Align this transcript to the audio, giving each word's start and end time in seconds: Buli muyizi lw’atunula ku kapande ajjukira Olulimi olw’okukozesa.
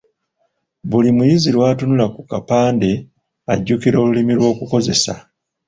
Buli 0.89 1.09
muyizi 1.17 1.49
lw’atunula 1.55 2.05
ku 2.15 2.21
kapande 2.31 2.91
ajjukira 3.53 3.97
Olulimi 4.03 4.33
olw’okukozesa. 4.35 5.13